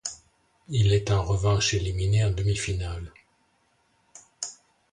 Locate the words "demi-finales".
2.31-3.13